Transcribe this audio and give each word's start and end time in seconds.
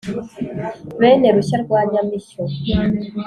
bene 0.99 1.27
rushya 1.35 1.57
rwa 1.63 1.79
nyamishyo 1.91 2.41